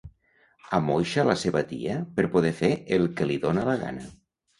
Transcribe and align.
Amoixa 0.77 1.25
la 1.27 1.35
seva 1.41 1.61
tia 1.71 1.97
per 2.15 2.25
poder 2.37 2.53
fer 2.61 2.71
el 2.97 3.05
que 3.21 3.29
li 3.33 3.37
dona 3.45 3.67
la 3.69 3.77
gana. 3.83 4.09